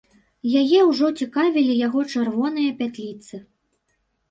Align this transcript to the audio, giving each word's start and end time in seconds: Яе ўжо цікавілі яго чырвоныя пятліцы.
Яе 0.61 0.79
ўжо 0.91 1.09
цікавілі 1.19 1.77
яго 1.87 1.99
чырвоныя 2.15 2.75
пятліцы. 2.83 3.35